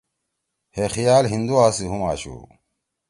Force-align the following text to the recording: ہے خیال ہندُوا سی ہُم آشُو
ہے 0.75 0.83
خیال 0.95 1.23
ہندُوا 1.33 1.65
سی 1.75 1.85
ہُم 1.91 2.01
آشُو 2.11 2.35